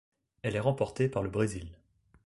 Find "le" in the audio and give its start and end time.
1.21-1.29